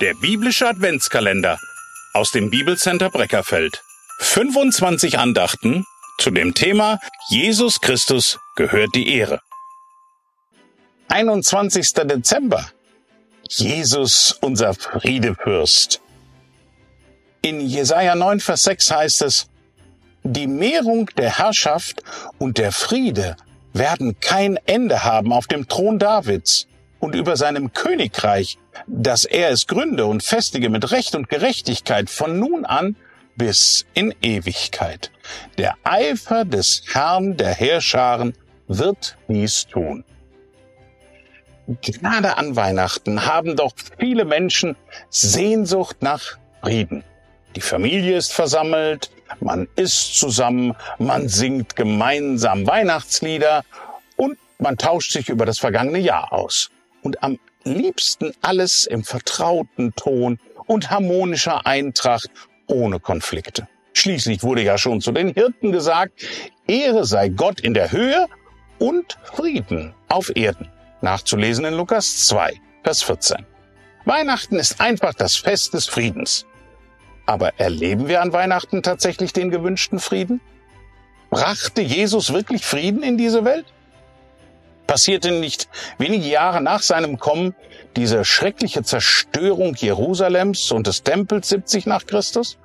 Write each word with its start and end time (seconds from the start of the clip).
Der 0.00 0.14
biblische 0.14 0.68
Adventskalender 0.68 1.58
aus 2.12 2.30
dem 2.30 2.50
Bibelcenter 2.50 3.10
Breckerfeld. 3.10 3.82
25 4.20 5.18
Andachten 5.18 5.84
zu 6.18 6.30
dem 6.30 6.54
Thema 6.54 7.00
Jesus 7.30 7.80
Christus 7.80 8.38
gehört 8.54 8.94
die 8.94 9.12
Ehre. 9.12 9.40
21. 11.08 11.94
Dezember. 11.94 12.70
Jesus, 13.48 14.38
unser 14.40 14.72
Friedefürst. 14.72 16.00
In 17.42 17.60
Jesaja 17.60 18.14
9, 18.14 18.38
Vers 18.38 18.62
6 18.62 18.90
heißt 18.92 19.22
es, 19.22 19.48
die 20.22 20.46
Mehrung 20.46 21.06
der 21.16 21.38
Herrschaft 21.38 22.04
und 22.38 22.58
der 22.58 22.70
Friede 22.70 23.36
werden 23.72 24.20
kein 24.20 24.58
Ende 24.66 25.02
haben 25.02 25.32
auf 25.32 25.48
dem 25.48 25.66
Thron 25.66 25.98
Davids 25.98 26.67
und 27.00 27.14
über 27.14 27.36
seinem 27.36 27.72
Königreich, 27.72 28.58
dass 28.86 29.24
er 29.24 29.50
es 29.50 29.66
gründe 29.66 30.06
und 30.06 30.22
festige 30.22 30.68
mit 30.68 30.90
Recht 30.90 31.14
und 31.14 31.28
Gerechtigkeit 31.28 32.10
von 32.10 32.38
nun 32.38 32.64
an 32.64 32.96
bis 33.36 33.86
in 33.94 34.14
Ewigkeit. 34.20 35.10
Der 35.58 35.76
Eifer 35.84 36.44
des 36.44 36.82
Herrn 36.92 37.36
der 37.36 37.54
Heerscharen 37.54 38.34
wird 38.66 39.16
dies 39.28 39.66
tun. 39.66 40.04
Gerade 41.82 42.36
an 42.36 42.56
Weihnachten 42.56 43.26
haben 43.26 43.54
doch 43.54 43.72
viele 43.98 44.24
Menschen 44.24 44.74
Sehnsucht 45.10 45.98
nach 46.02 46.38
Frieden. 46.62 47.04
Die 47.54 47.60
Familie 47.60 48.16
ist 48.16 48.32
versammelt, 48.32 49.10
man 49.40 49.68
isst 49.76 50.18
zusammen, 50.18 50.74
man 50.98 51.28
singt 51.28 51.76
gemeinsam 51.76 52.66
Weihnachtslieder 52.66 53.64
und 54.16 54.38
man 54.58 54.78
tauscht 54.78 55.12
sich 55.12 55.28
über 55.28 55.44
das 55.46 55.58
vergangene 55.58 55.98
Jahr 55.98 56.32
aus 56.32 56.70
und 57.08 57.22
am 57.22 57.38
liebsten 57.64 58.34
alles 58.42 58.84
im 58.84 59.02
vertrauten 59.02 59.94
Ton 59.96 60.38
und 60.66 60.90
harmonischer 60.90 61.66
Eintracht 61.66 62.28
ohne 62.66 63.00
Konflikte. 63.00 63.66
Schließlich 63.94 64.42
wurde 64.42 64.62
ja 64.62 64.76
schon 64.76 65.00
zu 65.00 65.10
den 65.12 65.32
Hirten 65.32 65.72
gesagt, 65.72 66.12
Ehre 66.66 67.06
sei 67.06 67.30
Gott 67.30 67.60
in 67.60 67.72
der 67.72 67.92
Höhe 67.92 68.26
und 68.78 69.16
Frieden 69.22 69.94
auf 70.08 70.36
Erden. 70.36 70.68
Nachzulesen 71.00 71.64
in 71.64 71.72
Lukas 71.72 72.26
2, 72.26 72.60
Vers 72.84 73.02
14. 73.04 73.46
Weihnachten 74.04 74.56
ist 74.56 74.78
einfach 74.78 75.14
das 75.14 75.34
Fest 75.34 75.72
des 75.72 75.86
Friedens. 75.86 76.44
Aber 77.24 77.58
erleben 77.58 78.08
wir 78.08 78.20
an 78.20 78.34
Weihnachten 78.34 78.82
tatsächlich 78.82 79.32
den 79.32 79.50
gewünschten 79.50 79.98
Frieden? 79.98 80.42
Brachte 81.30 81.80
Jesus 81.80 82.34
wirklich 82.34 82.66
Frieden 82.66 83.02
in 83.02 83.16
diese 83.16 83.46
Welt? 83.46 83.64
Passierte 84.88 85.30
nicht 85.30 85.68
wenige 85.98 86.26
Jahre 86.26 86.60
nach 86.60 86.82
seinem 86.82 87.20
Kommen 87.20 87.54
diese 87.94 88.24
schreckliche 88.24 88.82
Zerstörung 88.82 89.76
Jerusalems 89.76 90.72
und 90.72 90.88
des 90.88 91.04
Tempels 91.04 91.50
70 91.50 91.86
nach 91.86 92.04
Christus? 92.06 92.58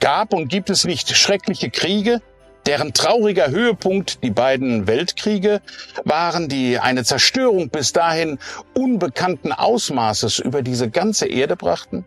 Gab 0.00 0.34
und 0.34 0.48
gibt 0.48 0.70
es 0.70 0.84
nicht 0.84 1.14
schreckliche 1.16 1.70
Kriege, 1.70 2.20
deren 2.66 2.92
trauriger 2.92 3.50
Höhepunkt 3.50 4.24
die 4.24 4.30
beiden 4.30 4.88
Weltkriege 4.88 5.60
waren, 6.04 6.48
die 6.48 6.80
eine 6.80 7.04
Zerstörung 7.04 7.68
bis 7.68 7.92
dahin 7.92 8.38
unbekannten 8.74 9.52
Ausmaßes 9.52 10.40
über 10.40 10.62
diese 10.62 10.90
ganze 10.90 11.28
Erde 11.28 11.54
brachten? 11.54 12.04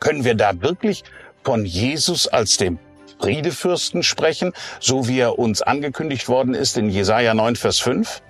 Können 0.00 0.24
wir 0.24 0.34
da 0.34 0.62
wirklich 0.62 1.04
von 1.42 1.66
Jesus 1.66 2.28
als 2.28 2.56
dem 2.56 2.78
Friedefürsten 3.20 4.02
sprechen, 4.02 4.52
so 4.80 5.08
wie 5.08 5.18
er 5.18 5.38
uns 5.38 5.62
angekündigt 5.62 6.28
worden 6.28 6.54
ist 6.54 6.76
in 6.76 6.90
Jesaja 6.90 7.34
9, 7.34 7.56
Vers 7.56 7.78
5? 7.78 8.22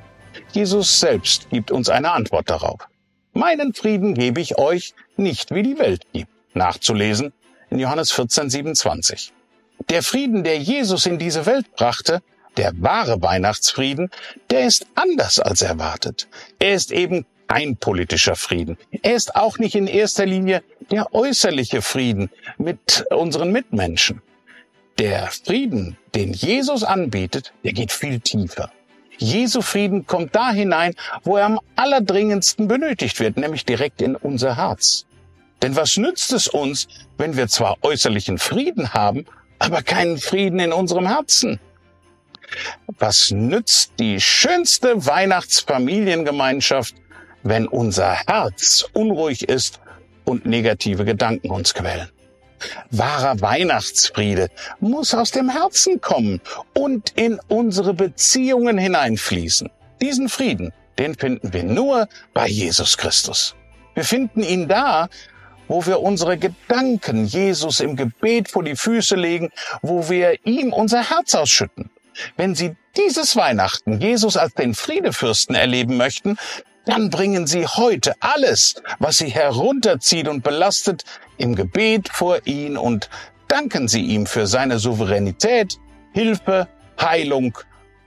Jesus 0.55 1.01
selbst 1.01 1.51
gibt 1.51 1.71
uns 1.73 1.89
eine 1.89 2.13
Antwort 2.13 2.49
darauf. 2.49 2.87
Meinen 3.33 3.75
Frieden 3.75 4.15
gebe 4.15 4.41
ich 4.41 4.57
euch 4.57 4.95
nicht, 5.17 5.53
wie 5.53 5.65
die 5.65 5.79
Welt 5.79 6.03
gibt. 6.13 6.31
Nachzulesen 6.55 7.33
in 7.71 7.81
Johannes 7.81 8.13
14, 8.13 8.51
27. 8.51 9.33
Der 9.89 10.05
Frieden, 10.05 10.45
der 10.45 10.59
Jesus 10.59 11.07
in 11.07 11.19
diese 11.19 11.47
Welt 11.47 11.75
brachte, 11.75 12.23
der 12.57 12.73
wahre 12.77 13.20
Weihnachtsfrieden, 13.20 14.11
der 14.51 14.67
ist 14.67 14.87
anders 14.95 15.41
als 15.41 15.63
erwartet. 15.63 16.29
Er 16.61 16.75
ist 16.75 16.93
eben 16.93 17.27
kein 17.48 17.77
politischer 17.77 18.37
Frieden. 18.37 18.79
Er 19.03 19.17
ist 19.17 19.35
auch 19.35 19.59
nicht 19.59 19.75
in 19.75 19.89
erster 19.89 20.25
Linie 20.25 20.63
der 20.93 21.13
äußerliche 21.13 21.83
Frieden 21.83 22.31
mit 22.59 23.05
unseren 23.11 23.51
Mitmenschen. 23.51 24.23
Der 24.98 25.29
Frieden, 25.33 25.98
den 26.14 26.33
Jesus 26.33 26.85
anbietet, 26.85 27.53
der 27.64 27.73
geht 27.73 27.91
viel 27.91 28.20
tiefer. 28.20 28.70
Jesu 29.19 29.63
Frieden 29.63 30.07
kommt 30.07 30.35
da 30.35 30.51
hinein, 30.51 30.95
wo 31.23 31.36
er 31.36 31.47
am 31.47 31.61
allerdringendsten 31.77 32.69
benötigt 32.69 33.20
wird, 33.20 33.36
nämlich 33.36 33.64
direkt 33.64 34.02
in 34.02 34.17
unser 34.17 34.57
Herz. 34.57 35.07
Denn 35.63 35.77
was 35.77 35.97
nützt 35.97 36.33
es 36.33 36.48
uns, 36.48 36.89
wenn 37.17 37.36
wir 37.36 37.48
zwar 37.48 37.79
äußerlichen 37.83 38.39
Frieden 38.39 38.92
haben, 38.92 39.25
aber 39.58 39.83
keinen 39.83 40.19
Frieden 40.19 40.58
in 40.58 40.73
unserem 40.73 41.07
Herzen? 41.07 41.61
Was 42.98 43.30
nützt 43.30 43.92
die 43.98 44.20
schönste 44.20 45.07
Weihnachtsfamiliengemeinschaft, 45.07 46.95
wenn 47.42 47.67
unser 47.67 48.13
Herz 48.27 48.85
unruhig 48.92 49.48
ist 49.48 49.81
und 50.25 50.45
negative 50.45 51.05
Gedanken 51.05 51.51
uns 51.51 51.73
quälen? 51.73 52.11
Wahrer 52.91 53.41
Weihnachtsfriede 53.41 54.48
muss 54.80 55.14
aus 55.14 55.30
dem 55.30 55.48
Herzen 55.48 56.01
kommen 56.01 56.41
und 56.75 57.11
in 57.17 57.41
unsere 57.48 57.95
Beziehungen 57.95 58.79
hineinfließen. 58.79 59.70
Diesen 60.01 60.29
Frieden, 60.29 60.73
den 60.98 61.14
finden 61.14 61.52
wir 61.52 61.64
nur 61.64 62.08
bei 62.33 62.48
Jesus 62.48 62.97
Christus. 62.97 63.55
Wir 63.95 64.05
finden 64.05 64.42
ihn 64.42 64.69
da, 64.69 65.08
wo 65.69 65.86
wir 65.86 66.01
unsere 66.01 66.36
Gedanken 66.36 67.25
Jesus 67.25 67.80
im 67.80 67.97
Gebet 67.97 68.51
vor 68.51 68.64
die 68.64 68.77
Füße 68.77 69.17
legen, 69.17 69.51
wo 69.83 70.08
wir 70.08 70.45
ihm 70.45 70.73
unser 70.73 71.11
Herz 71.11 71.35
ausschütten. 71.35 71.91
Wenn 72.36 72.55
Sie 72.55 72.77
dieses 72.96 73.35
Weihnachten 73.35 74.01
Jesus 74.01 74.36
als 74.36 74.55
den 74.55 74.75
Friedefürsten 74.75 75.55
erleben 75.55 75.96
möchten, 75.96 76.36
dann 76.84 77.11
bringen 77.11 77.46
Sie 77.46 77.67
heute 77.67 78.14
alles, 78.20 78.77
was 78.98 79.17
Sie 79.17 79.28
herunterzieht 79.28 80.28
und 80.28 80.42
belastet, 80.42 81.05
im 81.39 81.55
Gebet 81.55 82.08
vor 82.08 82.46
ihn 82.46 82.77
und 82.77 83.08
danken 83.48 83.89
Sie 83.89 84.02
ihm 84.02 84.27
für 84.27 84.46
seine 84.46 84.78
Souveränität, 84.78 85.78
Hilfe, 86.12 86.68
Heilung 87.00 87.58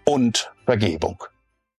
und 0.05 0.51
Vergebung. 0.65 1.23